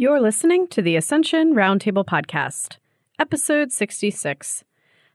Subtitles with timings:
[0.00, 2.76] You're listening to the Ascension Roundtable Podcast,
[3.18, 4.62] Episode 66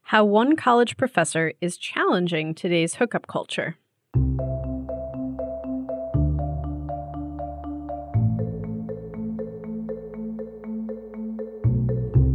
[0.02, 3.78] How One College Professor is Challenging Today's Hookup Culture.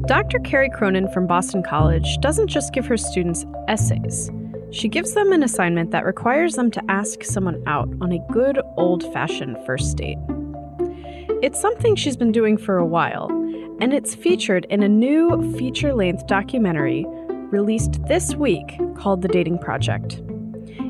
[0.06, 0.38] Dr.
[0.38, 4.30] Kerry Cronin from Boston College doesn't just give her students essays.
[4.70, 8.58] She gives them an assignment that requires them to ask someone out on a good
[8.78, 10.16] old fashioned first date.
[11.40, 13.28] It's something she's been doing for a while,
[13.80, 17.06] and it's featured in a new feature length documentary
[17.52, 20.20] released this week called The Dating Project.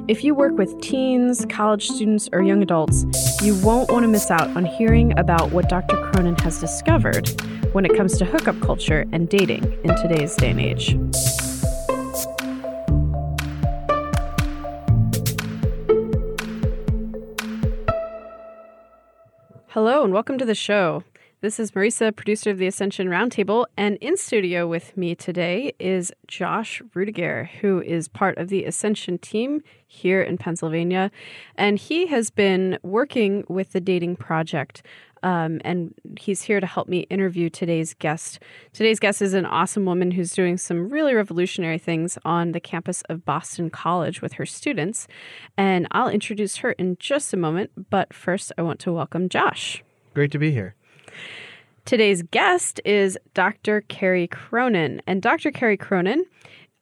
[0.08, 3.04] If you work with teens, college students, or young adults,
[3.42, 5.96] you won't want to miss out on hearing about what Dr.
[6.10, 7.28] Cronin has discovered
[7.72, 10.96] when it comes to hookup culture and dating in today's day and age.
[19.80, 21.04] Hello, and welcome to the show.
[21.40, 26.12] This is Marisa, producer of the Ascension Roundtable, and in studio with me today is
[26.26, 31.12] Josh Rudiger, who is part of the Ascension team here in Pennsylvania.
[31.54, 34.82] And he has been working with the Dating Project,
[35.22, 38.40] um, and he's here to help me interview today's guest.
[38.72, 43.02] Today's guest is an awesome woman who's doing some really revolutionary things on the campus
[43.08, 45.08] of Boston College with her students.
[45.56, 49.82] And I'll introduce her in just a moment, but first, I want to welcome Josh.
[50.14, 50.74] Great to be here.
[51.84, 53.80] Today's guest is Dr.
[53.82, 55.00] Kerry Cronin.
[55.06, 55.50] And Dr.
[55.50, 56.24] Kerry Cronin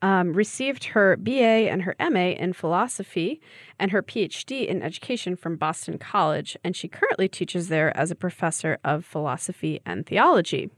[0.06, 3.40] um, received her BA and her MA in philosophy
[3.76, 6.56] and her PhD in education from Boston College.
[6.62, 10.70] And she currently teaches there as a professor of philosophy and theology.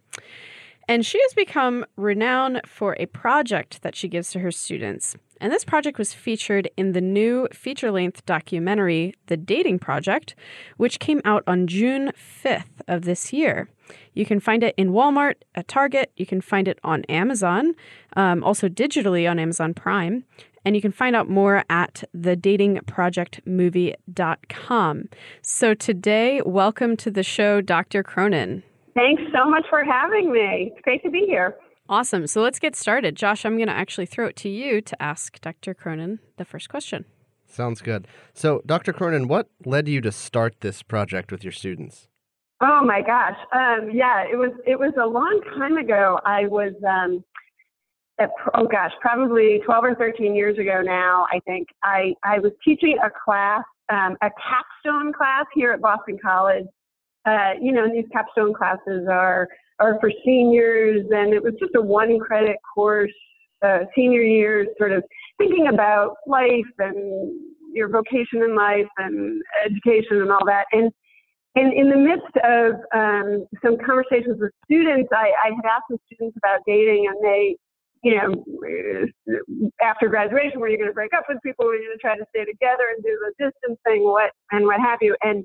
[0.89, 5.15] And she has become renowned for a project that she gives to her students.
[5.41, 10.35] And this project was featured in the new feature length documentary, The Dating Project,
[10.77, 13.69] which came out on June 5th of this year.
[14.15, 16.11] You can find it in Walmart, at Target.
[16.17, 17.75] You can find it on Amazon,
[18.17, 20.25] um, also digitally on Amazon Prime.
[20.65, 25.09] And you can find out more at thedatingprojectmovie.com.
[25.41, 28.03] So today, welcome to the show, Dr.
[28.03, 28.65] Cronin.
[28.95, 30.73] Thanks so much for having me.
[30.75, 31.55] It's great to be here.
[31.89, 32.27] Awesome.
[32.27, 33.17] So let's get started.
[33.17, 35.73] Josh, I'm going to actually throw it to you to ask Dr.
[35.73, 37.07] Cronin the first question.
[37.47, 38.07] Sounds good.
[38.35, 38.93] So, Dr.
[38.93, 42.09] Cronin, what led you to start this project with your students?
[42.61, 43.37] Oh my gosh.
[43.53, 46.19] Um, yeah, it was it was a long time ago.
[46.27, 47.25] I was um,
[48.19, 51.27] at, oh gosh, probably 12 or 13 years ago now.
[51.33, 56.19] I think I I was teaching a class, um, a capstone class here at Boston
[56.21, 56.67] College.
[57.25, 59.49] Uh, you know, and these capstone classes are
[59.81, 63.13] are for seniors, and it was just a one credit course,
[63.65, 65.03] uh, senior years, sort of
[65.39, 67.33] thinking about life and
[67.73, 70.67] your vocation in life and education and all that.
[70.73, 70.91] And
[71.55, 75.99] and in the midst of um, some conversations with students, I, I had asked some
[76.07, 77.57] students about dating, and they,
[78.05, 78.31] you know,
[79.83, 81.67] after graduation, were you going to break up with people?
[81.67, 84.05] Were you going to try to stay together and do the distance thing?
[84.05, 85.17] What and what have you?
[85.23, 85.45] And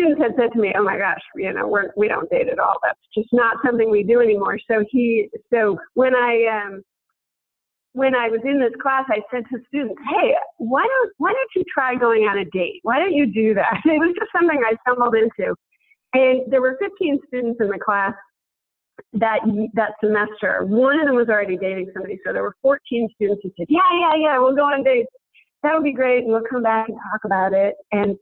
[0.00, 2.58] students had said to me, "Oh my gosh, you know, we're we don't date at
[2.58, 2.76] all.
[2.82, 6.82] That's just not something we do anymore." So he, so when I um,
[7.92, 11.50] when I was in this class, I said to students, "Hey, why don't why don't
[11.56, 12.80] you try going on a date?
[12.82, 15.54] Why don't you do that?" It was just something I stumbled into,
[16.14, 18.14] and there were 15 students in the class
[19.14, 19.40] that
[19.74, 20.64] that semester.
[20.64, 23.80] One of them was already dating somebody, so there were 14 students who said, "Yeah,
[23.92, 25.10] yeah, yeah, we'll go on dates.
[25.62, 28.16] That would be great, and we'll come back and talk about it." And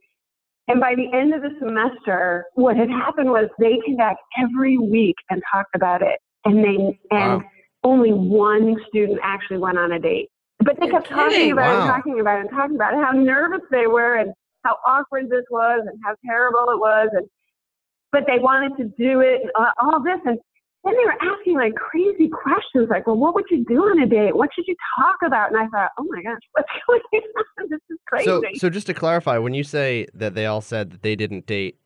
[0.69, 4.77] and by the end of the semester, what had happened was they came back every
[4.77, 7.41] week and talked about it, and they and.
[7.41, 7.49] Wow
[7.83, 10.29] only one student actually went on a date.
[10.59, 11.85] But they kept talking about wow.
[11.85, 15.29] it, talking about it, and talking about it, how nervous they were and how awkward
[15.29, 17.09] this was and how terrible it was.
[17.13, 17.27] And
[18.11, 19.51] but they wanted to do it and
[19.81, 20.19] all this.
[20.25, 20.37] And
[20.83, 24.05] then they were asking like crazy questions, like, "Well, what would you do on a
[24.05, 24.35] date?
[24.35, 27.01] What should you talk about?" And I thought, "Oh my gosh, what's going
[27.59, 27.69] on?
[27.69, 30.91] This is crazy." So, so just to clarify, when you say that they all said
[30.91, 31.77] that they didn't date,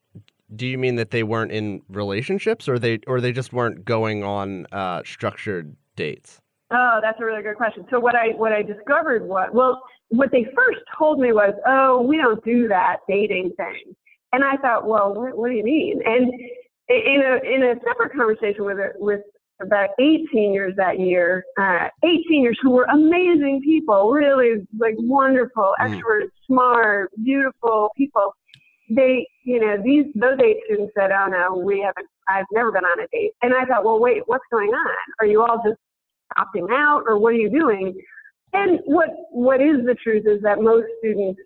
[0.55, 4.23] do you mean that they weren't in relationships, or they, or they just weren't going
[4.23, 6.39] on uh, structured dates?
[6.71, 7.85] Oh, that's a really good question.
[7.89, 12.01] So what I what I discovered was well, what they first told me was, oh,
[12.01, 13.95] we don't do that dating thing,
[14.33, 16.01] and I thought, well, what, what do you mean?
[16.05, 16.31] And
[16.89, 19.21] in a in a separate conversation with with
[19.61, 25.73] about eight seniors that year, uh, eight seniors who were amazing people, really like wonderful,
[25.79, 25.87] mm.
[25.87, 28.33] extroverted, smart, beautiful people.
[28.89, 32.07] They, you know, these those eight students said, "Oh no, we haven't.
[32.27, 34.95] I've never been on a date." And I thought, well, wait, what's going on?
[35.19, 35.79] Are you all just
[36.37, 37.95] opting out or what are you doing?
[38.53, 41.39] And what what is the truth is that most students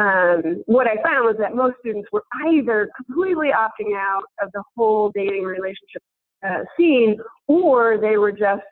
[0.00, 4.62] um, what I found was that most students were either completely opting out of the
[4.74, 6.02] whole dating relationship
[6.46, 7.18] uh, scene,
[7.48, 8.62] or they were just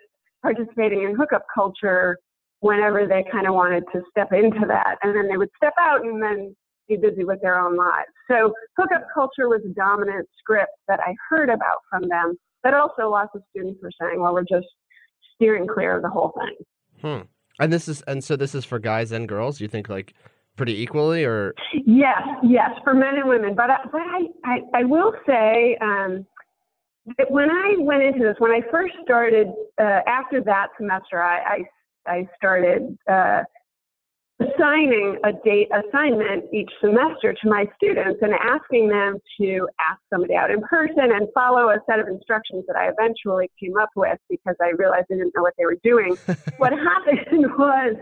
[0.43, 2.17] participating in hookup culture
[2.61, 6.03] whenever they kind of wanted to step into that, and then they would step out
[6.03, 6.57] and then
[6.89, 8.09] be busy with their own lives.
[8.31, 13.11] So hookup culture was a dominant script that I heard about from them, but also
[13.11, 14.67] lots of students were saying, "Well, we're just
[15.35, 16.57] steering clear of the whole thing."
[17.03, 17.27] Hmm.
[17.61, 19.61] And this is and so this is for guys and girls.
[19.61, 20.15] You think like
[20.59, 21.55] pretty equally, or
[21.87, 23.55] yes, yes, for men and women.
[23.55, 25.79] But I, but I I, I will say.
[25.81, 26.27] Um,
[27.17, 29.49] that when I went into this, when I first started,
[29.81, 31.65] uh, after that semester, I,
[32.07, 33.45] I, I started uh,
[34.41, 40.35] assigning a date assignment each semester to my students and asking them to ask somebody
[40.35, 44.19] out in person and follow a set of instructions that I eventually came up with
[44.31, 46.17] because I realized I didn't know what they were doing.
[46.59, 47.97] what happened was,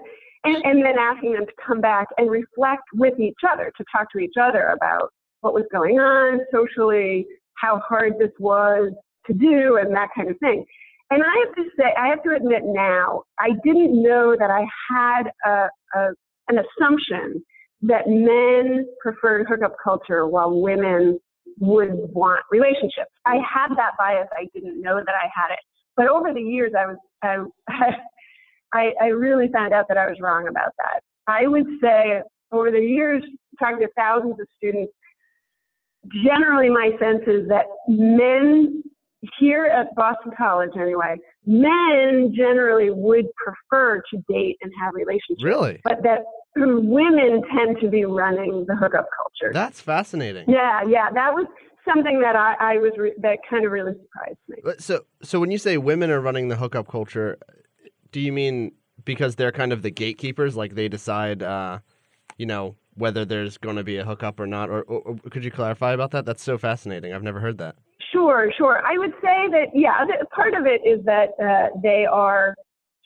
[0.44, 4.10] and, and then asking them to come back and reflect with each other, to talk
[4.12, 5.10] to each other about
[5.40, 8.92] what was going on socially, how hard this was
[9.26, 10.64] to do, and that kind of thing.
[11.10, 14.66] And I have to say, I have to admit now, I didn't know that I
[14.90, 16.08] had a, a
[16.48, 17.42] an assumption
[17.82, 21.18] that men preferred hookup culture while women
[21.58, 23.10] would want relationships.
[23.24, 24.28] I had that bias.
[24.32, 25.58] I didn't know that I had it.
[25.96, 27.90] But over the years, I was I,
[28.72, 31.02] I, I really found out that I was wrong about that.
[31.26, 32.22] I would say
[32.52, 33.22] over the years,
[33.58, 34.92] talking to thousands of students,
[36.24, 38.82] generally my sense is that men
[39.38, 41.16] here at Boston College, anyway,
[41.46, 45.42] men generally would prefer to date and have relationships.
[45.42, 45.80] Really?
[45.82, 46.20] But that
[46.56, 49.52] women tend to be running the hookup culture.
[49.52, 50.48] That's fascinating.
[50.48, 51.46] Yeah, yeah, that was
[51.86, 54.58] something that I, I was re- that kind of really surprised me.
[54.78, 57.38] So, so when you say women are running the hookup culture,
[58.12, 58.72] do you mean
[59.04, 61.78] because they're kind of the gatekeepers, like they decide, uh,
[62.38, 64.70] you know, whether there's going to be a hookup or not?
[64.70, 66.24] Or, or, or, could you clarify about that?
[66.24, 67.12] That's so fascinating.
[67.12, 67.76] I've never heard that.
[68.12, 68.82] Sure, sure.
[68.86, 70.04] I would say that yeah,
[70.34, 72.54] part of it is that uh, they are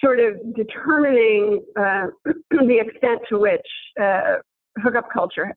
[0.02, 2.06] sort of determining uh,
[2.50, 3.66] the extent to which
[4.00, 4.36] uh,
[4.82, 5.54] hookup culture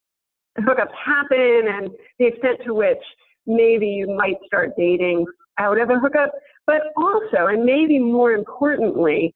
[0.60, 1.90] hookups happen and
[2.20, 3.02] the extent to which
[3.48, 5.26] maybe you might start dating
[5.58, 6.32] out of a hookup
[6.66, 9.34] but also and maybe more importantly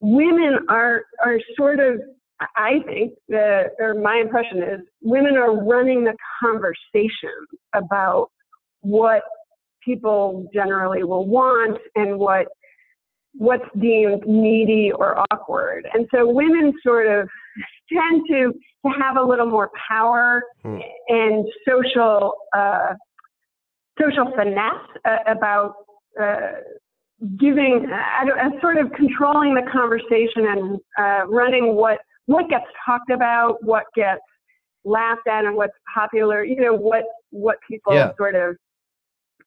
[0.00, 2.00] women are are sort of
[2.56, 7.30] i think the or my impression is women are running the conversation
[7.74, 8.30] about
[8.80, 9.22] what
[9.84, 12.46] people generally will want and what
[13.34, 15.86] what's deemed needy or awkward.
[15.94, 17.28] And so women sort of
[17.92, 20.78] tend to, to have a little more power hmm.
[21.08, 22.94] and social uh,
[24.00, 25.74] social finesse uh, about
[26.20, 26.52] uh,
[27.38, 33.62] giving, uh, sort of controlling the conversation and uh, running what what gets talked about,
[33.64, 34.20] what gets
[34.84, 36.44] laughed at, and what's popular.
[36.44, 38.12] You know what what people yeah.
[38.16, 38.56] sort of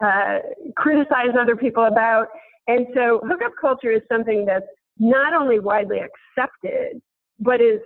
[0.03, 0.39] uh,
[0.75, 2.27] criticize other people about.
[2.67, 4.65] And so hookup culture is something that's
[4.97, 7.01] not only widely accepted,
[7.39, 7.79] but is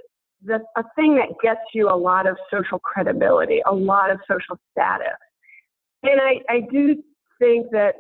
[0.44, 4.58] the, a thing that gets you a lot of social credibility, a lot of social
[4.72, 5.18] status.
[6.04, 7.02] And I, I do
[7.40, 7.96] think that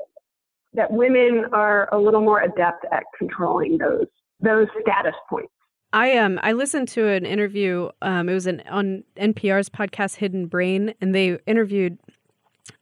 [0.73, 4.07] that women are a little more adept at controlling those
[4.39, 5.51] those status points.
[5.93, 7.89] I um I listened to an interview.
[8.01, 11.97] Um, it was an on NPR's podcast Hidden Brain, and they interviewed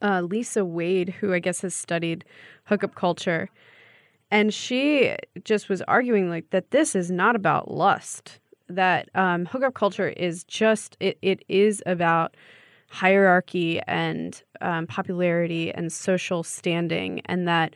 [0.02, 2.26] uh, Lisa Wade, who I guess has studied
[2.66, 3.50] hookup culture,
[4.32, 9.74] and she just was arguing like that this is not about lust that um, hookup
[9.74, 12.36] culture is just it, it is about
[12.90, 17.76] hierarchy and um, popularity and social standing and that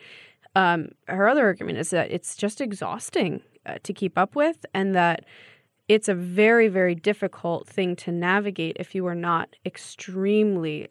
[0.56, 4.96] um, her other argument is that it's just exhausting uh, to keep up with and
[4.96, 5.26] that
[5.88, 10.88] it's a very very difficult thing to navigate if you are not extremely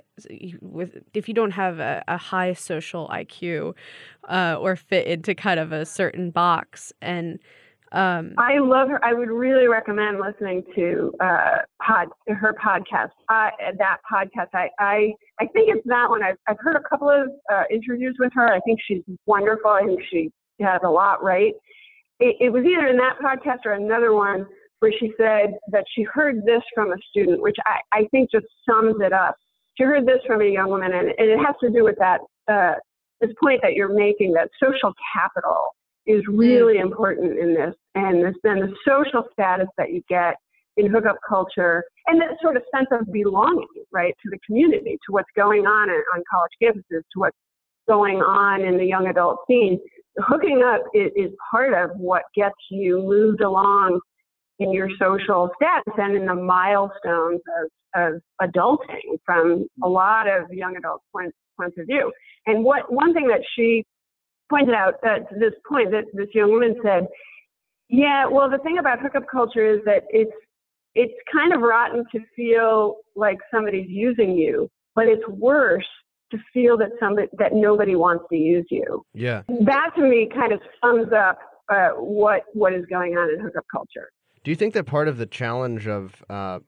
[0.60, 3.75] with if you don't have a, a high social IQ
[4.28, 6.92] uh, or fit into kind of a certain box.
[7.00, 7.38] And
[7.92, 9.02] um, I love her.
[9.04, 13.11] I would really recommend listening to uh, pod her podcast.
[13.28, 16.23] Uh, that podcast, I, I I think it's that one.
[16.23, 18.52] I've I've heard a couple of uh, interviews with her.
[18.52, 19.71] I think she's wonderful.
[19.71, 20.30] I think she
[20.61, 21.54] has a lot right.
[22.21, 24.47] It, it was either in that podcast or another one
[24.80, 28.47] where she said that she heard this from a student, which I, I think just
[28.68, 29.37] sums it up.
[29.76, 32.21] She heard this from a young woman, and, and it has to do with that
[32.49, 32.75] uh,
[33.21, 35.75] this point that you're making that social capital
[36.09, 36.83] is really mm.
[36.83, 40.35] important in this, and then the social status that you get
[40.77, 45.12] in hookup culture, and that sort of sense of belonging, right, to the community, to
[45.12, 47.37] what's going on on college campuses, to what's
[47.88, 49.79] going on in the young adult scene.
[50.19, 54.00] Hooking up is, is part of what gets you moved along
[54.61, 57.71] in your social status and in the milestones of,
[58.03, 62.12] of adulting from a lot of young adult points, points of view.
[62.47, 63.85] And what one thing that she
[64.50, 67.07] pointed out at this point that this young woman said,
[67.88, 70.33] yeah, well, the thing about hookup culture is that it's
[70.95, 75.87] it's kind of rotten to feel like somebody's using you, but it's worse
[76.31, 79.02] to feel that somebody that nobody wants to use you.
[79.14, 79.43] Yeah.
[79.49, 81.38] That to me kind of sums up
[81.69, 84.11] uh, what what is going on in hookup culture.
[84.45, 86.61] Do you think that part of the challenge of uh,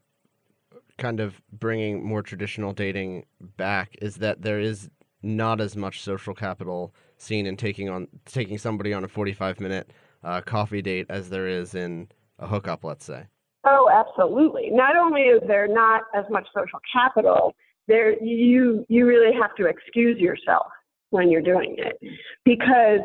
[0.99, 4.91] kind of bringing more traditional dating back is that there is
[5.23, 9.91] not as much social capital seen in taking on taking somebody on a 45 minute
[10.25, 12.09] uh, coffee date as there is in
[12.39, 13.27] a hookup, let's say?
[13.65, 14.71] Oh, absolutely.
[14.71, 17.55] Not only is there not as much social capital,
[17.89, 20.67] there you you really have to excuse yourself
[21.11, 21.99] when you're doing it
[22.45, 23.00] because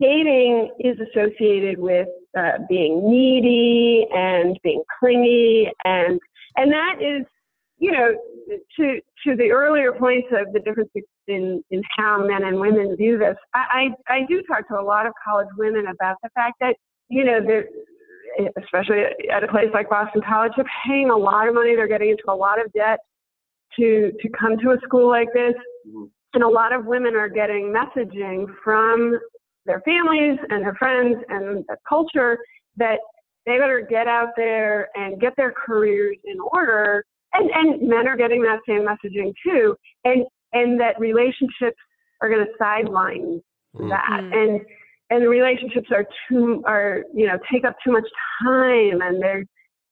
[0.00, 6.20] dating is associated with uh, being needy and being clingy and
[6.56, 7.26] and that is
[7.78, 8.12] you know
[8.76, 10.90] to to the earlier points of the difference
[11.30, 14.82] in in how men and women view this I, I i do talk to a
[14.82, 16.76] lot of college women about the fact that
[17.08, 17.66] you know they're
[18.62, 22.10] especially at a place like boston college they're paying a lot of money they're getting
[22.10, 22.98] into a lot of debt
[23.78, 25.54] to to come to a school like this.
[25.88, 26.04] Mm-hmm.
[26.34, 29.18] And a lot of women are getting messaging from
[29.66, 32.38] their families and their friends and the culture
[32.76, 32.98] that
[33.46, 37.04] they better get out there and get their careers in order.
[37.32, 39.76] And and men are getting that same messaging too.
[40.04, 41.78] And and that relationships
[42.20, 43.40] are going to sideline
[43.76, 43.88] mm-hmm.
[43.88, 44.20] that.
[44.32, 44.60] And
[45.10, 48.06] and relationships are too are you know take up too much
[48.42, 49.44] time and they're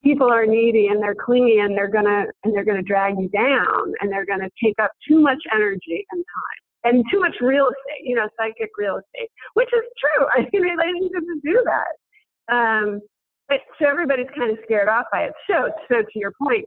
[0.05, 3.93] people are needy and they're clingy and they're gonna and they're gonna drag you down
[4.00, 8.05] and they're gonna take up too much energy and time and too much real estate,
[8.05, 10.27] you know, psychic real estate, which is true.
[10.37, 12.55] I mean, relationships do that.
[12.55, 13.00] Um,
[13.49, 15.33] but so everybody's kind of scared off by it.
[15.49, 16.67] So, so to your point,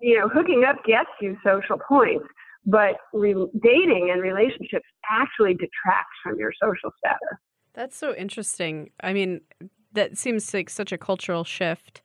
[0.00, 2.24] you know, hooking up gets you social points,
[2.66, 7.38] but re- dating and relationships actually detracts from your social status.
[7.74, 8.90] That's so interesting.
[9.00, 9.40] I mean,
[9.92, 12.02] that seems like such a cultural shift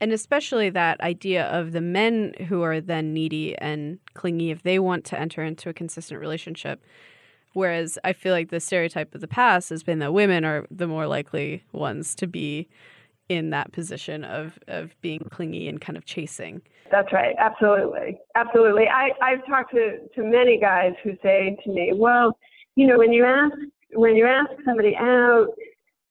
[0.00, 4.78] and especially that idea of the men who are then needy and clingy if they
[4.78, 6.84] want to enter into a consistent relationship.
[7.52, 10.88] Whereas I feel like the stereotype of the past has been that women are the
[10.88, 12.68] more likely ones to be
[13.28, 16.60] in that position of, of being clingy and kind of chasing.
[16.90, 17.34] That's right.
[17.38, 18.18] Absolutely.
[18.34, 18.84] Absolutely.
[18.88, 22.36] I, I've talked to, to many guys who say to me, well,
[22.76, 23.54] you know, when you ask
[23.94, 25.46] when you ask somebody out,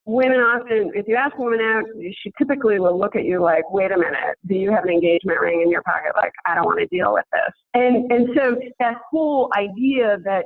[0.05, 1.83] women often, if you ask a woman out,
[2.21, 5.39] she typically will look at you like, wait a minute, do you have an engagement
[5.39, 6.11] ring in your pocket?
[6.15, 7.53] Like, I don't want to deal with this.
[7.73, 10.45] And, and so that whole idea that,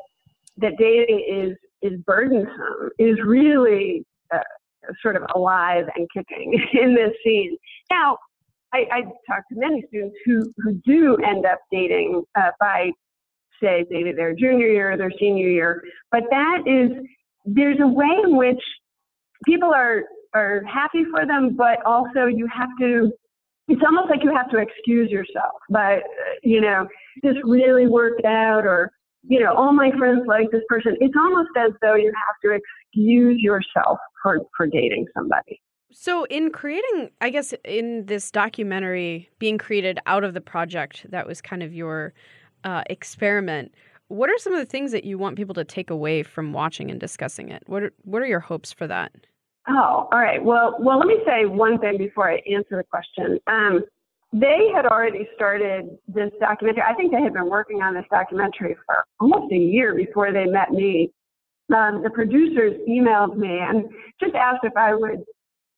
[0.57, 4.39] that dating is, is burdensome is really uh,
[5.01, 7.57] sort of alive and kicking in this scene.
[7.91, 8.17] Now,
[8.73, 12.91] I, I talk to many students who, who do end up dating uh, by,
[13.61, 16.91] say, maybe their junior year or their senior year, but that is,
[17.45, 18.61] there's a way in which
[19.45, 20.03] people are
[20.33, 23.11] are happy for them, but also you have to.
[23.69, 25.99] It's almost like you have to excuse yourself, but
[26.41, 26.87] you know,
[27.21, 28.91] this really worked out, or
[29.23, 30.95] you know, all my friends like this person.
[30.99, 35.61] It's almost as though you have to excuse yourself for for dating somebody.
[35.91, 41.25] So, in creating, I guess, in this documentary being created out of the project that
[41.25, 42.13] was kind of your
[42.63, 43.73] uh, experiment,
[44.09, 46.91] what are some of the things that you want people to take away from watching
[46.91, 47.63] and discussing it?
[47.67, 49.13] What are, what are your hopes for that?
[49.69, 50.43] Oh, all right.
[50.43, 53.39] Well, well, let me say one thing before I answer the question.
[53.47, 53.83] Um,
[54.33, 56.83] they had already started this documentary.
[56.83, 60.45] I think they had been working on this documentary for almost a year before they
[60.45, 61.11] met me.
[61.75, 63.85] Um, the producers emailed me and
[64.21, 65.23] just asked if I would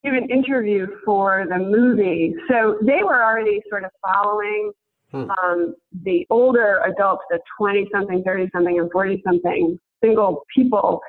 [0.03, 2.33] give an interview for the movie.
[2.47, 4.71] So they were already sort of following
[5.11, 5.29] hmm.
[5.43, 11.01] um, the older adults, the 20 something, 30 something, and 40 something single people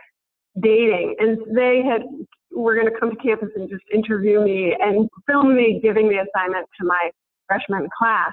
[0.60, 1.14] dating.
[1.18, 2.02] And they had
[2.52, 6.16] were going to come to campus and just interview me and film me giving the
[6.16, 7.10] assignment to my
[7.50, 8.30] freshman class.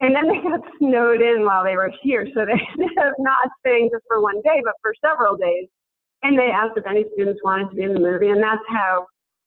[0.00, 2.26] And then they got snowed in while they were here.
[2.34, 5.66] So they ended up not staying just for one day, but for several days.
[6.22, 8.28] And they asked if any students wanted to be in the movie.
[8.28, 9.06] And that's how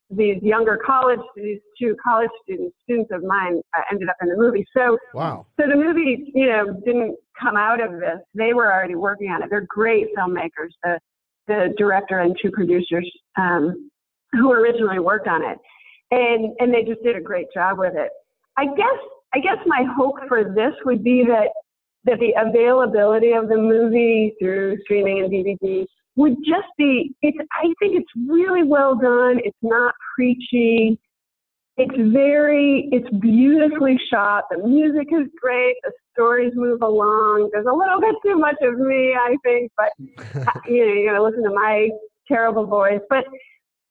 [0.09, 4.35] these younger college, these two college students, students of mine, uh, ended up in the
[4.35, 4.65] movie.
[4.75, 5.45] So, wow.
[5.59, 8.19] So the movie, you know, didn't come out of this.
[8.33, 9.49] They were already working on it.
[9.49, 10.71] They're great filmmakers.
[10.83, 10.99] The
[11.47, 13.89] the director and two producers um,
[14.31, 15.57] who originally worked on it,
[16.11, 18.09] and and they just did a great job with it.
[18.57, 18.99] I guess
[19.33, 21.49] I guess my hope for this would be that
[22.05, 25.85] that the availability of the movie through streaming and DVD
[26.15, 29.39] would just be it's I think it's really well done.
[29.43, 30.99] It's not preachy.
[31.77, 34.45] it's very, it's beautifully shot.
[34.49, 35.75] The music is great.
[35.83, 37.49] The stories move along.
[37.51, 39.89] There's a little bit too much of me, I think, but
[40.67, 41.89] you know, you gotta listen to my
[42.27, 43.01] terrible voice.
[43.09, 43.25] But,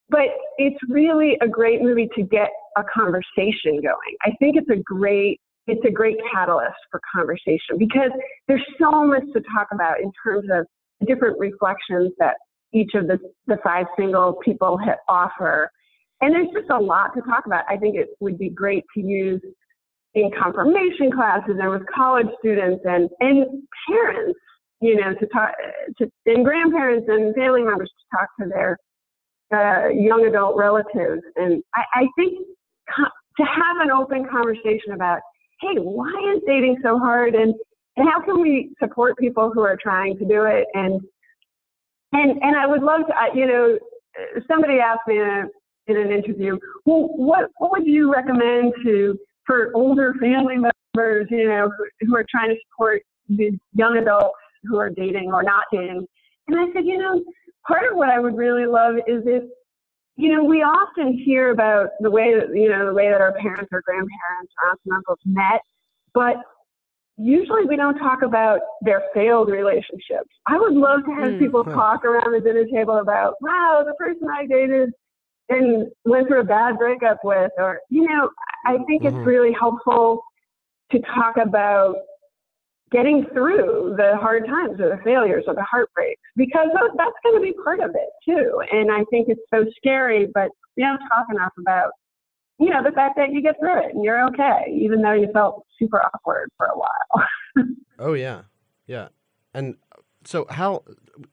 [0.08, 0.26] but
[0.58, 4.16] it's really a great movie to get a conversation going.
[4.22, 8.10] I think it's a great, it's a great catalyst for conversation because
[8.48, 10.66] there's so much to talk about in terms of
[11.00, 12.36] the different reflections that
[12.72, 15.70] each of the, the five single people offer
[16.20, 17.64] and there's just a lot to talk about.
[17.68, 19.42] I think it would be great to use
[20.14, 24.38] in confirmation classes and with college students and, and parents,
[24.80, 25.50] you know, to talk
[25.98, 28.78] to and grandparents and family members to talk to their
[29.54, 31.22] uh, young adult relatives.
[31.36, 32.38] And I, I think
[32.88, 35.20] to have an open conversation about,
[35.60, 37.54] hey, why is dating so hard, and
[37.96, 41.00] and how can we support people who are trying to do it, and
[42.12, 43.78] and and I would love to, you know,
[44.48, 45.42] somebody asked me in a
[45.86, 51.48] in an interview, well, what what would you recommend to for older family members, you
[51.48, 55.64] know, who, who are trying to support the young adults who are dating or not
[55.72, 56.06] dating?
[56.48, 57.22] And I said, you know,
[57.66, 59.44] part of what I would really love is if,
[60.16, 63.32] you know, we often hear about the way that you know the way that our
[63.32, 65.60] parents or grandparents or aunts and uncles met,
[66.12, 66.36] but
[67.16, 70.30] usually we don't talk about their failed relationships.
[70.46, 71.38] I would love to have mm.
[71.38, 74.90] people talk around the dinner table about, wow, the person I dated
[75.48, 78.30] and went through a bad breakup with, or, you know,
[78.66, 79.16] I think mm-hmm.
[79.16, 80.22] it's really helpful
[80.92, 81.96] to talk about
[82.94, 87.40] getting through the hard times or the failures or the heartbreaks because that's going to
[87.42, 88.62] be part of it too.
[88.70, 91.90] And I think it's so scary, but we don't talk enough about,
[92.60, 95.28] you know, the fact that you get through it and you're okay, even though you
[95.32, 97.26] felt super awkward for a while.
[97.98, 98.42] oh, yeah.
[98.86, 99.08] Yeah.
[99.52, 100.84] And uh, so, how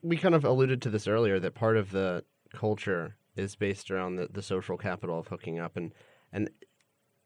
[0.02, 4.16] we kind of alluded to this earlier that part of the culture is based around
[4.16, 5.94] the, the social capital of hooking up and
[6.34, 6.50] and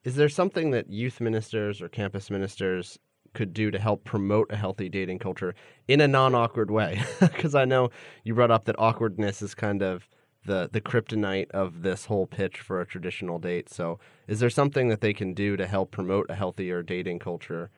[0.04, 3.00] is there something that youth ministers or campus ministers
[3.36, 5.54] could do to help promote a healthy dating culture
[5.88, 7.04] in a non-awkward way.
[7.20, 7.89] Because i know
[8.24, 10.08] you brought up that awkwardness is kind of
[10.46, 13.70] the the kryptonite of this whole pitch for a traditional date.
[13.70, 17.70] So is there something that they can do to help promote a healthier dating culture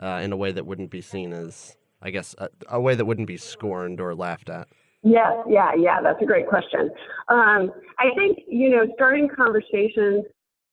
[0.00, 3.04] uh, in a way that wouldn't be seen as i guess a, a way that
[3.04, 4.68] wouldn't be scorned or laughed at?
[5.02, 6.90] Yeah yeah, yeah, that's a great question.
[7.28, 10.24] Um, I think, you know, starting conversations,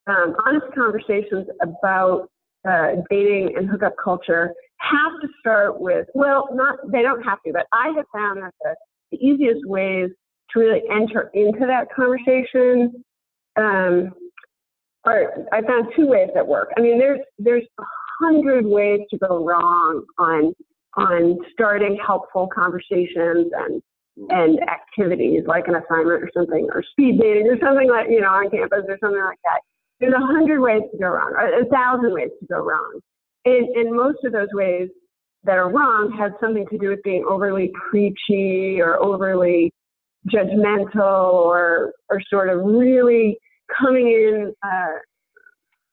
[0.07, 2.29] um, honest conversations about
[2.67, 7.53] uh, dating and hookup culture have to start with, well, not, they don't have to,
[7.53, 8.75] but I have found that the,
[9.11, 10.09] the easiest ways
[10.51, 13.03] to really enter into that conversation
[13.55, 14.11] um,
[15.05, 16.69] are, I found two ways that work.
[16.77, 17.83] I mean, there's, there's a
[18.19, 20.53] hundred ways to go wrong on,
[20.95, 23.81] on starting helpful conversations and
[24.29, 28.29] and activities like an assignment or something, or speed dating or something like, you know,
[28.29, 29.61] on campus or something like that.
[29.99, 32.99] There's a hundred ways to go wrong, or a thousand ways to go wrong.
[33.45, 34.89] And, and most of those ways
[35.43, 39.73] that are wrong have something to do with being overly preachy or overly
[40.29, 43.37] judgmental or, or sort of really
[43.79, 44.99] coming in uh,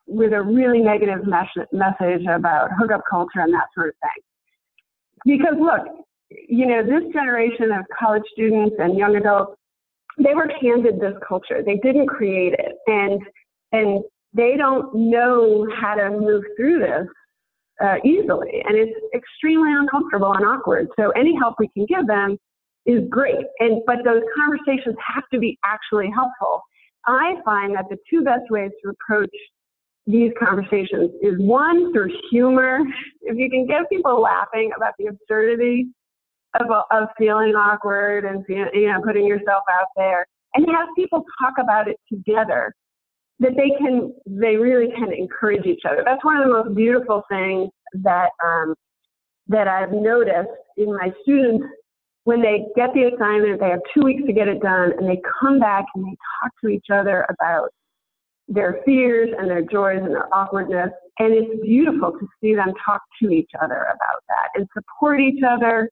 [0.06, 5.38] with a really negative mes- message about hookup culture and that sort of thing.
[5.38, 6.06] Because look,
[6.48, 9.56] you know, this generation of college students and young adults,
[10.18, 11.62] they were handed this culture.
[11.64, 12.74] They didn't create it.
[12.86, 13.20] And,
[13.74, 17.06] and they don't know how to move through this
[17.84, 18.62] uh, easily.
[18.66, 20.88] And it's extremely uncomfortable and awkward.
[20.98, 22.38] So any help we can give them
[22.86, 23.46] is great.
[23.58, 26.62] And, but those conversations have to be actually helpful.
[27.06, 29.34] I find that the two best ways to approach
[30.06, 32.80] these conversations is one through humor.
[33.26, 35.86] If you can get people laughing about the absurdity
[36.60, 41.54] of, of feeling awkward and you know putting yourself out there and have people talk
[41.58, 42.74] about it together
[43.40, 47.22] that they can they really can encourage each other that's one of the most beautiful
[47.28, 48.74] things that um,
[49.48, 51.64] that i've noticed in my students
[52.24, 55.20] when they get the assignment they have two weeks to get it done and they
[55.40, 57.68] come back and they talk to each other about
[58.46, 63.00] their fears and their joys and their awkwardness and it's beautiful to see them talk
[63.20, 65.88] to each other about that and support each other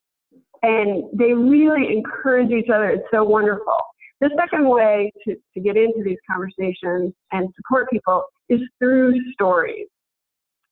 [0.63, 2.89] and they really encourage each other.
[2.89, 3.77] It's so wonderful.
[4.23, 9.87] The second way to, to get into these conversations and support people is through stories.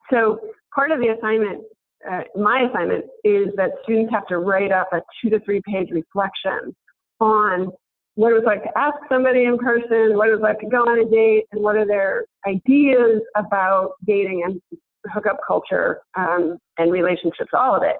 [0.09, 0.39] So
[0.73, 1.61] part of the assignment,
[2.09, 5.89] uh, my assignment, is that students have to write up a two to three page
[5.91, 6.73] reflection
[7.19, 7.73] on
[8.15, 10.83] what it was like to ask somebody in person, what it was like to go
[10.83, 14.61] on a date, and what are their ideas about dating and
[15.11, 17.97] hookup culture um, and relationships, all of it.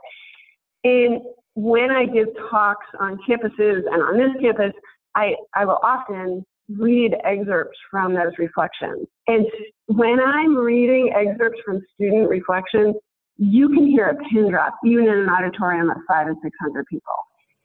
[0.85, 1.21] And
[1.55, 4.71] when I give talks on campuses and on this campus,
[5.15, 6.45] I, I will often
[6.78, 9.08] read excerpts from those reflections.
[9.28, 9.45] And
[9.88, 12.95] when I'm reading excerpts from student reflections,
[13.38, 17.13] you can hear a pin drop even in an auditorium of five and 600 people.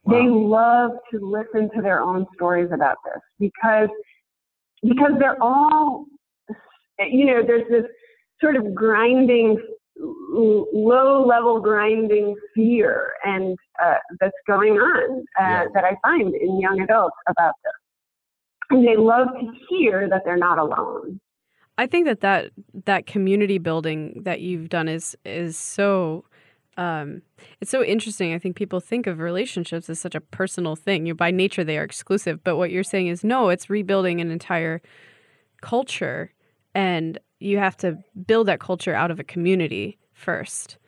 [0.04, 0.12] Wow.
[0.12, 3.88] They love to listen to their own stories about this because,
[4.82, 6.06] because they're all,
[6.98, 7.84] you know, there's this
[8.40, 9.58] sort of grinding
[10.40, 15.64] low level grinding fear and uh, that's going on uh, yeah.
[15.74, 17.72] that I find in young adults about this.
[18.70, 21.20] And they love to hear that they're not alone.
[21.78, 22.50] I think that that,
[22.86, 26.24] that community building that you've done is is so
[26.78, 27.22] um,
[27.60, 28.34] it's so interesting.
[28.34, 31.06] I think people think of relationships as such a personal thing.
[31.06, 34.30] You by nature they are exclusive, but what you're saying is no, it's rebuilding an
[34.30, 34.82] entire
[35.60, 36.32] culture
[36.74, 40.78] and you have to build that culture out of a community first.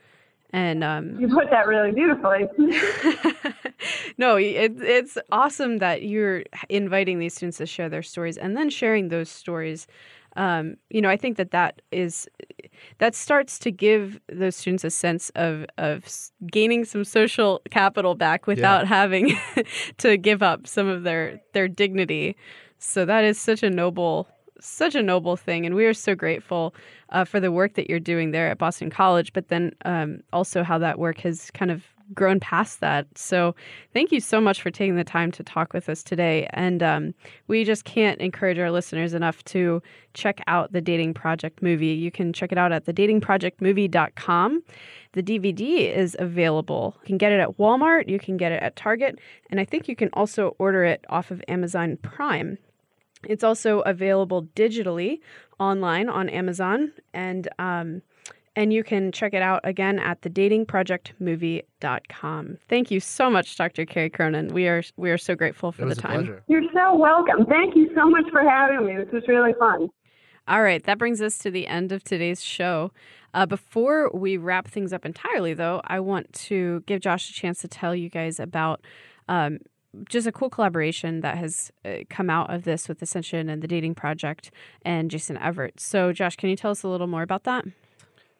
[0.51, 2.47] And um, you put that really beautifully.
[4.19, 8.71] no, it, it's awesome that you're inviting these students to share their stories and then
[8.71, 9.87] sharing those stories.
[10.37, 12.29] Um, you know, I think that that is
[12.99, 16.07] that starts to give those students a sense of of
[16.47, 18.89] gaining some social capital back without yeah.
[18.89, 19.39] having
[19.99, 22.37] to give up some of their their dignity.
[22.79, 24.29] So that is such a noble
[24.61, 26.75] such a noble thing, and we are so grateful
[27.11, 29.33] uh, for the work that you're doing there at Boston College.
[29.33, 33.07] But then um, also how that work has kind of grown past that.
[33.17, 33.55] So
[33.93, 36.49] thank you so much for taking the time to talk with us today.
[36.51, 37.15] And um,
[37.49, 39.83] we just can't encourage our listeners enough to
[40.15, 41.89] check out the Dating Project movie.
[41.89, 44.63] You can check it out at thedatingprojectmovie.com.
[45.13, 46.97] The DVD is available.
[47.03, 49.19] You can get it at Walmart, you can get it at Target,
[49.51, 52.59] and I think you can also order it off of Amazon Prime.
[53.25, 55.21] It's also available digitally
[55.59, 58.03] online on Amazon, and um,
[58.57, 62.59] and you can check it out again at thedatingprojectmovie.com.
[62.69, 63.85] Thank you so much, Dr.
[63.85, 64.49] Kerry Cronin.
[64.49, 66.25] We are we are so grateful for the time.
[66.25, 66.43] Pleasure.
[66.49, 67.45] You're so welcome.
[67.47, 68.97] Thank you so much for having me.
[68.97, 69.91] This was really fun.
[70.49, 72.91] All right, that brings us to the end of today's show.
[73.35, 77.61] Uh, before we wrap things up entirely, though, I want to give Josh a chance
[77.61, 78.81] to tell you guys about
[79.29, 79.59] um,
[80.09, 83.69] just a cool collaboration that has uh, come out of this with Ascension and the
[83.69, 84.51] Dating Project
[84.83, 85.81] and Jason Evert.
[85.81, 87.65] So, Josh, can you tell us a little more about that?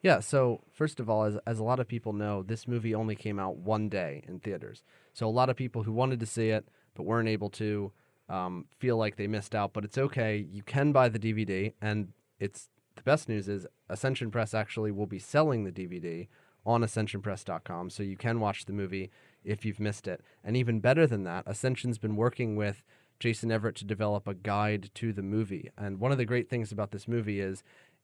[0.01, 3.17] Yeah, so first of all, as, as a lot of people know, this movie only
[3.17, 4.83] came out one day in theaters.
[5.13, 7.93] So, a lot of people who wanted to see it but weren't able to
[8.29, 10.47] um, feel like they missed out, but it's okay.
[10.51, 15.07] You can buy the DVD, and it's the best news is Ascension Press actually will
[15.07, 16.29] be selling the DVD
[16.67, 19.11] on ascensionpress.com, so you can watch the movie
[19.45, 20.21] if you've missed it.
[20.45, 22.83] And even better than that, Ascension's been working with
[23.21, 25.71] Jason Evert to develop a guide to the movie.
[25.77, 27.63] And one of the great things about this movie is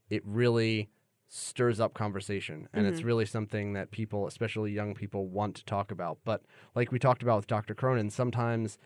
[0.09, 0.89] it really
[1.29, 2.95] stirs up conversation and mm-hmm.
[2.95, 6.43] it's really something that people especially young people want to talk about but
[6.77, 8.79] like we talked about with dr cronin sometimes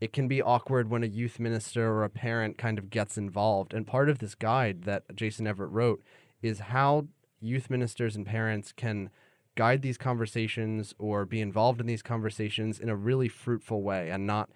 [0.00, 3.72] it can be awkward when a youth minister or a parent kind of gets involved
[3.72, 6.02] and part of this guide that jason evert wrote
[6.42, 7.06] is how
[7.44, 9.10] youth ministers and parents can
[9.56, 14.26] guide these conversations or be involved in these conversations in a really fruitful way and
[14.26, 14.50] not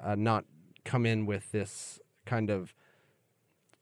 [0.00, 0.44] uh, not
[0.84, 2.72] come in with this kind of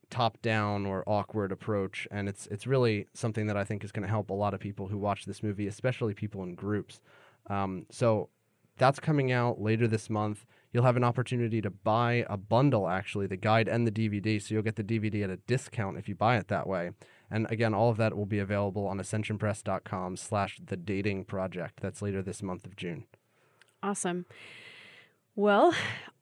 [0.09, 2.09] top down or awkward approach.
[2.11, 4.61] And it's it's really something that I think is going to help a lot of
[4.61, 7.01] people who watch this movie especially people in groups.
[7.49, 8.31] Um, so
[8.79, 10.45] that's coming out later this month.
[10.73, 14.55] You'll have an opportunity to buy a bundle actually the guide and the DVD so
[14.55, 16.91] you'll get the DVD at a discount if you buy it that way
[17.31, 21.81] and again, all of that will be available on ascensionpress.com slash the dating project.
[21.81, 23.05] That's later this month of June.
[23.83, 24.27] Awesome.
[25.35, 25.75] Well,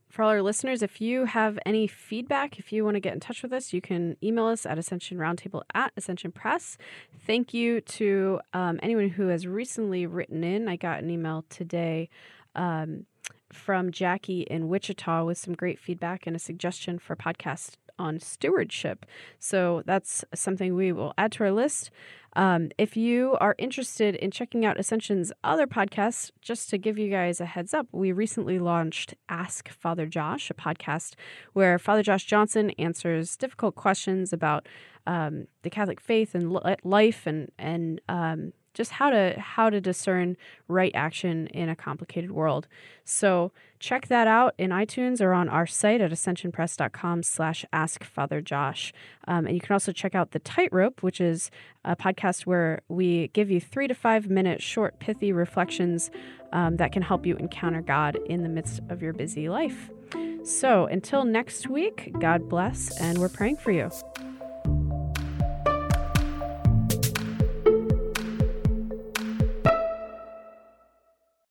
[0.09, 3.21] for all our listeners, if you have any feedback, if you want to get in
[3.21, 6.79] touch with us, you can email us at Ascension Roundtable at Ascension Press.
[7.27, 10.69] Thank you to um, anyone who has recently written in.
[10.69, 12.11] I got an email today
[12.55, 13.07] um,
[13.53, 19.07] from Jackie in Wichita with some great feedback and a suggestion for podcast on stewardship.
[19.39, 21.91] So that's something we will add to our list.
[22.37, 27.09] Um, if you are interested in checking out Ascension's other podcasts, just to give you
[27.09, 31.15] guys a heads up, we recently launched Ask Father Josh, a podcast
[31.53, 34.67] where Father Josh Johnson answers difficult questions about
[35.07, 40.37] um, the Catholic faith and life and and um, just how to how to discern
[40.69, 42.67] right action in a complicated world.
[43.05, 48.41] So check that out in iTunes or on our site at ascensionpress.com slash ask Father
[48.41, 48.93] Josh.
[49.27, 51.51] Um, and you can also check out The Tightrope, which is
[51.85, 56.11] a podcast where we give you three to five minute short, pithy reflections
[56.53, 59.91] um, that can help you encounter God in the midst of your busy life.
[60.45, 63.91] So until next week, God bless, and we're praying for you.